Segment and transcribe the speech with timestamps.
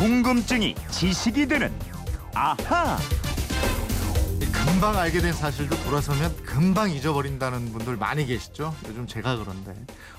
[0.00, 1.70] 궁금증이 지식이 되는
[2.34, 2.96] 아하.
[4.50, 8.74] 금방 알게 된 사실도 돌아서면 금방 잊어버린다는 분들 많이 계시죠?
[8.88, 9.74] 요즘 제가 그런데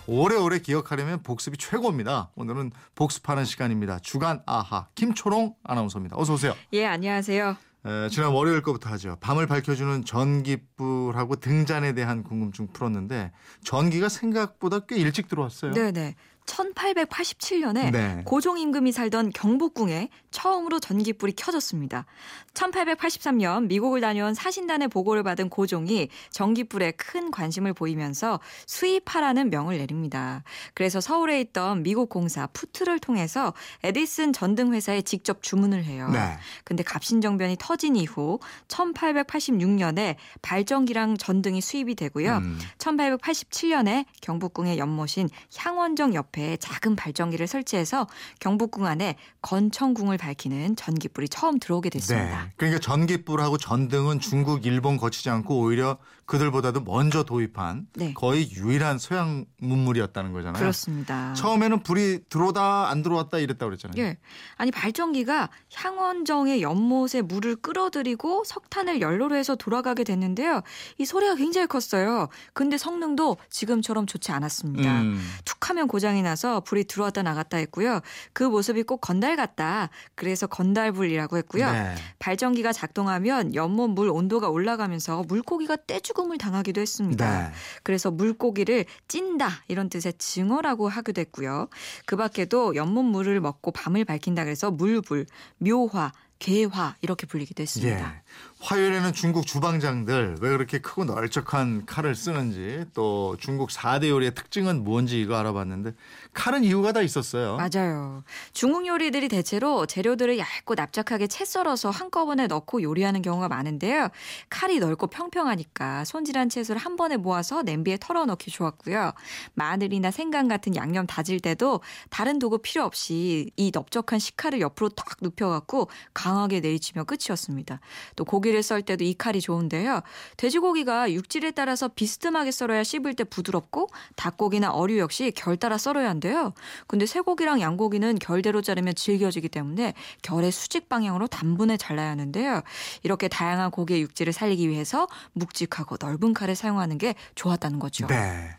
[0.05, 2.30] 오래오래 기억하려면 복습이 최고입니다.
[2.36, 3.98] 오늘은 복습하는 시간입니다.
[4.04, 6.16] 주간 아하 김초롱 아나운서입니다.
[6.16, 6.54] 어서 오세요.
[6.73, 7.57] 예, 안녕하세요.
[7.84, 9.18] 에, 지난 월요일 거부터 하죠.
[9.20, 13.32] 밤을 밝혀주는 전기불하고 등잔에 대한 궁금증 풀었는데
[13.63, 15.71] 전기가 생각보다 꽤 일찍 들어왔어요.
[15.73, 16.13] 네네.
[16.52, 18.21] 1887년에 네.
[18.25, 22.05] 고종 임금이 살던 경복궁에 처음으로 전기불이 켜졌습니다.
[22.54, 30.43] 1883년 미국을 다녀온 사신단의 보고를 받은 고종이 전기불에 큰 관심을 보이면서 수입하라는 명을 내립니다.
[30.73, 36.09] 그래서 서울에 있던 미국 공사 푸트를 통해서 에디슨 전등 회사에 직접 주문을 해요.
[36.11, 36.38] 네.
[36.64, 42.38] 근데 갑신정변이 터진 이후 1886년에 발전기랑 전등이 수입이 되고요.
[42.38, 42.59] 음.
[42.78, 48.08] 1887년에 경복궁의 연못인 향원정 옆에 작은 발전기를 설치해서
[48.39, 52.44] 경복궁 안에 건천궁을 밝히는 전기불이 처음 들어오게 됐습니다.
[52.44, 52.52] 네.
[52.58, 55.98] 그러니까 전기불하고 전등은 중국, 일본 거치지 않고 오히려
[56.31, 58.14] 그들보다도 먼저 도입한 네.
[58.14, 60.61] 거의 유일한 서양 문물이었다는 거잖아요.
[60.61, 61.33] 그렇습니다.
[61.33, 64.02] 처음에는 불이 들어오다 안 들어왔다 이랬다 그랬잖아요.
[64.02, 64.17] 예.
[64.55, 70.61] 아니 발전기가 향원정의 연못에 물을 끌어들이고 석탄을 연료로 해서 돌아가게 됐는데요.
[70.98, 72.30] 이 소리가 굉장히 컸어요.
[72.53, 75.02] 근데 성능도 지금처럼 좋지 않았습니다.
[75.02, 75.22] 음.
[75.44, 78.02] 툭하면 고장이 나서 불이 들어왔다 나갔다 했고요.
[78.33, 79.89] 그 모습이 꼭 건달 같다.
[80.16, 81.72] 그래서 건달불이라고 했고요.
[81.72, 81.95] 네.
[82.19, 87.49] 발전기가 작동하면 연못 물 온도가 올라가면서 물고기가 떼죽음을 당하기도 했습니다.
[87.49, 87.53] 네.
[87.83, 91.67] 그래서 물고기를 찐다 이런 뜻의 증어라고 하기도 했고요.
[92.05, 95.25] 그 밖에도 연못 물을 먹고 밤을 밝힌다 그래서 물불,
[95.58, 96.11] 묘화,
[96.42, 98.16] 괴화 이렇게 불리기도 했습니다.
[98.16, 98.22] 예.
[98.62, 105.20] 화요일에는 중국 주방장들 왜 그렇게 크고 널쩍한 칼을 쓰는지 또 중국 4대 요리의 특징은 뭔지
[105.20, 105.94] 이거 알아봤는데
[106.34, 107.58] 칼은 이유가 다 있었어요.
[107.58, 108.23] 맞아요.
[108.54, 114.10] 중국 요리들이 대체로 재료들을 얇고 납작하게 채 썰어서 한꺼번에 넣고 요리하는 경우가 많은데요.
[114.49, 119.14] 칼이 넓고 평평하니까 손질한 채소를 한 번에 모아서 냄비에 털어 넣기 좋았고요.
[119.55, 125.17] 마늘이나 생강 같은 양념 다질 때도 다른 도구 필요 없이 이 넓적한 식칼을 옆으로 딱
[125.20, 127.80] 눕혀갖고 강하게 내리치면 끝이었습니다.
[128.16, 130.01] 또 고기 를 썰 때도 이 칼이 좋은데요.
[130.38, 136.53] 돼지고기가 육질에 따라서 비스듬하게 썰어야 씹을 때 부드럽고 닭고기나 어류 역시 결 따라 썰어야 한대요.
[136.88, 142.61] 근데 쇠고기랑 양고기는 결대로 자르면 질겨지기 때문에 결의 수직 방향으로 단분에 잘라야 하는데요.
[143.03, 148.07] 이렇게 다양한 고기의 육질을 살리기 위해서 묵직하고 넓은 칼을 사용하는 게 좋았다는 거죠.
[148.07, 148.57] 네.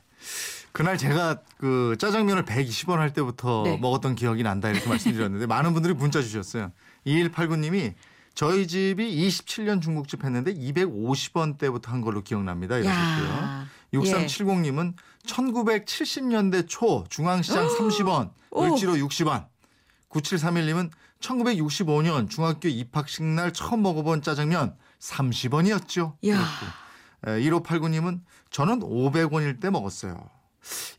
[0.72, 3.76] 그날 제가 그 짜장면을 120원 할 때부터 네.
[3.76, 6.72] 먹었던 기억이 난다 이렇게 말씀드렸는데 많은 분들이 문자 주셨어요.
[7.06, 7.94] 2189님이
[8.34, 12.78] 저희 집이 27년 중국집 했는데 250원 때부터 한 걸로 기억납니다.
[12.78, 13.28] 이러셨고요.
[13.28, 13.66] 야.
[13.93, 14.94] 6370님은
[15.26, 18.65] 1970년대 초 중앙시장 30원, 오.
[18.65, 19.47] 을지로 60원.
[20.09, 26.14] 9731님은 1965년 중학교 입학식 날 처음 먹어본 짜장면 30원이었죠.
[26.28, 26.47] 야.
[27.22, 28.20] 1589님은
[28.50, 30.28] 저는 500원일 때 먹었어요.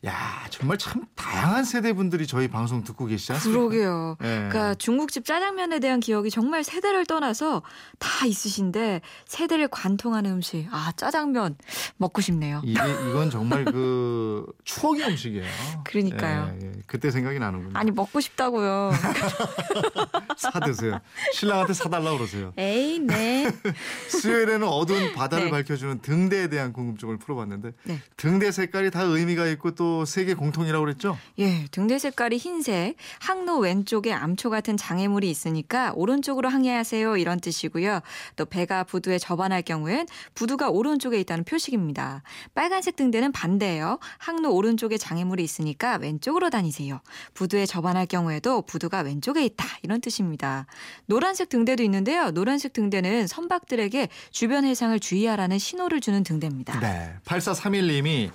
[0.04, 3.58] 야 정말 참 다양한 세대 분들이 저희 방송 듣고 계시지 않습니까?
[3.58, 4.16] 그러게요.
[4.22, 4.26] 예.
[4.26, 7.62] 그러니까 중국집 짜장면에 대한 기억이 정말 세대를 떠나서
[7.98, 10.66] 다 있으신데 세대를 관통하는 음식.
[10.70, 11.56] 아 짜장면
[11.96, 12.60] 먹고 싶네요.
[12.64, 15.46] 이게 이건 정말 그 추억의 음식이에요.
[15.84, 16.56] 그러니까요.
[16.62, 16.72] 예, 예.
[16.86, 17.72] 그때 생각이 나는군요.
[17.78, 18.92] 아니 먹고 싶다고요.
[20.36, 21.00] 사 드세요.
[21.32, 22.52] 신랑한테 사달라 그러세요.
[22.58, 23.50] 에이 네.
[24.08, 25.50] 수요일에는 어두운 바다를 네.
[25.50, 28.02] 밝혀주는 등대에 대한 궁금증을 풀어봤는데 네.
[28.16, 31.18] 등대 색깔이 다 의미가 있고 또 세계 공통이라고 그랬죠?
[31.38, 38.00] 예, 등대 색깔이 흰색, 항로 왼쪽에 암초 같은 장애물이 있으니까 오른쪽으로 항해하세요 이런 뜻이고요.
[38.36, 42.22] 또 배가 부두에 접안할 경우엔 부두가 오른쪽에 있다는 표식입니다.
[42.54, 43.98] 빨간색 등대는 반대예요.
[44.18, 47.00] 항로 오른쪽에 장애물이 있으니까 왼쪽으로 다니세요.
[47.34, 50.66] 부두에 접안할 경우에도 부두가 왼쪽에 있다 이런 뜻입니다.
[51.06, 52.30] 노란색 등대도 있는데요.
[52.30, 56.80] 노란색 등대는 선박들에게 주변 해상을 주의하라는 신호를 주는 등대입니다.
[56.80, 57.14] 네.
[57.24, 58.30] 8431님이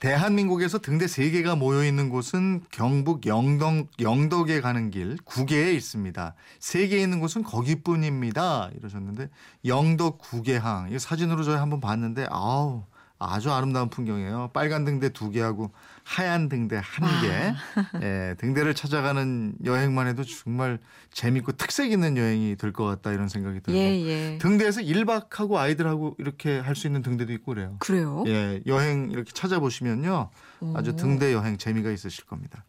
[0.00, 6.34] 대한민국에서 등대 3개가 모여 있는 곳은 경북 영덕, 영덕에 가는 길 9개에 있습니다.
[6.58, 8.70] 3개 있는 곳은 거기뿐입니다.
[8.78, 9.28] 이러셨는데
[9.66, 12.84] 영덕 구계항 이 사진으로 저희 한번 봤는데 아우
[13.22, 14.50] 아주 아름다운 풍경이에요.
[14.54, 15.70] 빨간 등대 2개하고
[16.04, 17.54] 하얀 등대 1개.
[18.02, 20.78] 예, 등대를 찾아가는 여행만 해도 정말
[21.12, 23.78] 재밌고 특색 있는 여행이 될 것 같다 이런 생각이 들어요.
[23.78, 24.38] 예, 예.
[24.38, 27.76] 등대에서 1박하고 아이들하고 이렇게 할 수 있는 등대도 있고 그래요.
[27.78, 28.24] 그래요?
[28.26, 30.30] 예, 여행 이렇게 찾아보시면요.
[30.74, 30.96] 아주 오.
[30.96, 32.64] 등대 여행 재미가 있으실 겁니다.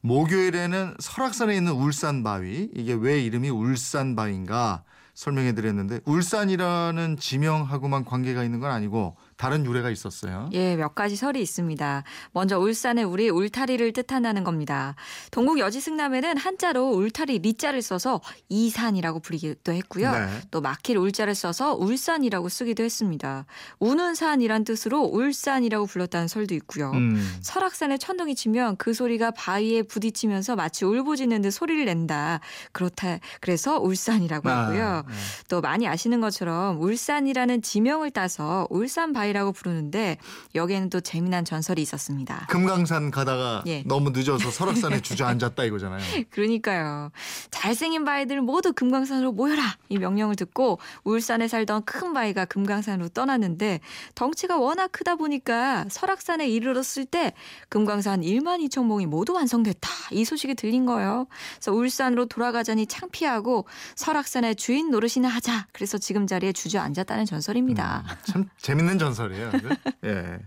[0.00, 2.70] 목요일에는 설악산에 있는 울산바위.
[2.74, 4.82] 이게 왜 이름이 울산바위인가
[5.14, 10.48] 설명해 드렸는데 울산이라는 지명하고만 관계가 있는 건 아니고 다른 유래가 있었어요.
[10.52, 12.04] 예, 몇 가지 설이 있습니다.
[12.32, 14.94] 먼저 울산의 우리 울타리를 뜻한다는 겁니다.
[15.30, 20.12] 동국 여지승남에는 한자로 울타리 리자를 써서 이산이라고 부르기도 했고요.
[20.12, 20.26] 네.
[20.50, 23.46] 또 막힐 울자를 써서 울산이라고 쓰기도 했습니다.
[23.80, 26.92] 우는 산이란 뜻으로 울산이라고 불렀다는 설도 있고요.
[26.92, 27.38] 음.
[27.42, 32.40] 설악산에 천둥이 치면 그 소리가 바위에 부딪히면서 마치 울부짖는 듯 소리를 낸다.
[32.72, 33.18] 그렇다.
[33.40, 34.86] 그래서 울산이라고 하고요.
[34.86, 35.14] 아, 네.
[35.48, 40.18] 또 많이 아시는 것처럼 울산이라는 지명을 따서 울산 바위 라고 부르는데
[40.54, 42.46] 여기에는 또 재미난 전설이 있었습니다.
[42.50, 43.82] 금강산 가다가 예.
[43.86, 46.02] 너무 늦어서 설악산에 주저앉았다 이거잖아요.
[46.30, 47.10] 그러니까요.
[47.50, 53.80] 잘생긴 바위들 모두 금강산으로 모여라 이 명령을 듣고 울산에 살던 큰 바위가 금강산으로 떠났는데
[54.14, 57.32] 덩치가 워낙 크다 보니까 설악산에 이르렀을 때
[57.68, 61.26] 금강산 1만 2천 봉이 모두 완성됐다 이 소식이 들린 거예요.
[61.54, 63.66] 그래서 울산으로 돌아가자니 창피하고
[63.96, 65.66] 설악산의 주인 노릇이나 하자.
[65.72, 68.04] 그래서 지금 자리에 주저앉았다는 전설입니다.
[68.06, 69.50] 음, 참 재밌는 전설 이에요.
[69.52, 69.60] 네?
[70.04, 70.38] 예.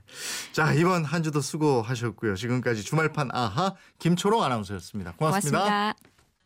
[0.52, 2.36] 자 이번 한 주도 수고하셨고요.
[2.36, 5.60] 지금까지 주말판 아하 김초롱 아나운서였습니다 고맙습니다.
[5.60, 6.17] 고맙습니다.